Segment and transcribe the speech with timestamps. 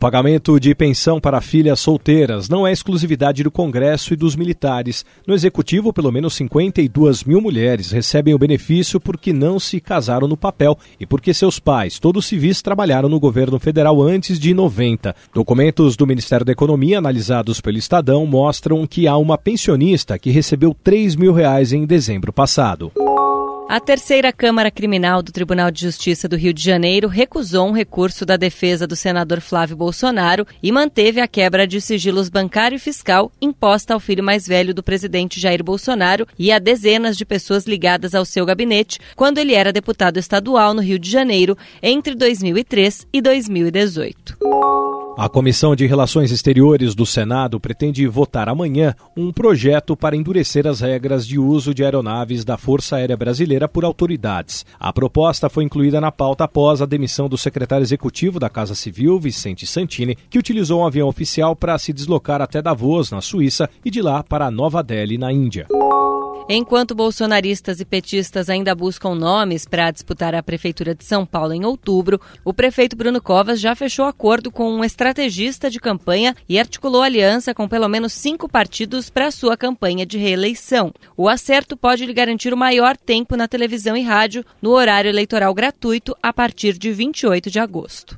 [0.00, 5.04] Pagamento de pensão para filhas solteiras não é exclusividade do Congresso e dos militares.
[5.26, 10.38] No Executivo, pelo menos 52 mil mulheres recebem o benefício porque não se casaram no
[10.38, 15.14] papel e porque seus pais, todos civis, trabalharam no governo federal antes de 90.
[15.34, 20.74] Documentos do Ministério da Economia, analisados pelo Estadão, mostram que há uma pensionista que recebeu
[20.82, 22.90] 3 mil reais em dezembro passado.
[23.70, 28.26] A terceira Câmara Criminal do Tribunal de Justiça do Rio de Janeiro recusou um recurso
[28.26, 33.30] da defesa do senador Flávio Bolsonaro e manteve a quebra de sigilos bancário e fiscal
[33.40, 38.12] imposta ao filho mais velho do presidente Jair Bolsonaro e a dezenas de pessoas ligadas
[38.12, 43.22] ao seu gabinete quando ele era deputado estadual no Rio de Janeiro entre 2003 e
[43.22, 44.89] 2018.
[45.16, 50.80] A Comissão de Relações Exteriores do Senado pretende votar amanhã um projeto para endurecer as
[50.80, 54.64] regras de uso de aeronaves da Força Aérea Brasileira por autoridades.
[54.78, 59.20] A proposta foi incluída na pauta após a demissão do secretário executivo da Casa Civil,
[59.20, 63.90] Vicente Santini, que utilizou um avião oficial para se deslocar até Davos, na Suíça, e
[63.90, 65.66] de lá para Nova Delhi, na Índia.
[66.52, 71.64] Enquanto bolsonaristas e petistas ainda buscam nomes para disputar a Prefeitura de São Paulo em
[71.64, 77.04] outubro, o prefeito Bruno Covas já fechou acordo com um estrategista de campanha e articulou
[77.04, 80.92] aliança com pelo menos cinco partidos para sua campanha de reeleição.
[81.16, 85.54] O acerto pode lhe garantir o maior tempo na televisão e rádio no horário eleitoral
[85.54, 88.16] gratuito a partir de 28 de agosto.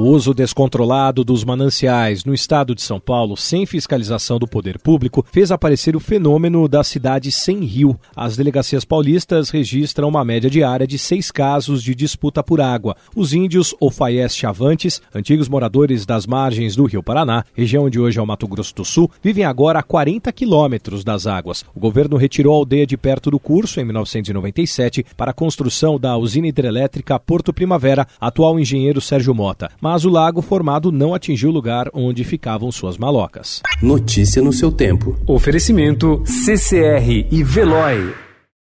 [0.00, 5.26] O uso descontrolado dos mananciais no estado de São Paulo, sem fiscalização do poder público,
[5.32, 7.98] fez aparecer o fenômeno da cidade sem rio.
[8.14, 12.94] As delegacias paulistas registram uma média diária de seis casos de disputa por água.
[13.16, 18.22] Os índios Ofaiés Chavantes, antigos moradores das margens do rio Paraná, região onde hoje é
[18.22, 21.64] o Mato Grosso do Sul, vivem agora a 40 quilômetros das águas.
[21.74, 26.16] O governo retirou a aldeia de perto do curso, em 1997, para a construção da
[26.16, 31.52] usina hidrelétrica Porto Primavera, atual engenheiro Sérgio Mota mas o lago formado não atingiu o
[31.52, 33.62] lugar onde ficavam suas malocas.
[33.82, 35.16] Notícia no seu tempo.
[35.26, 38.27] Oferecimento CCR e Veloy.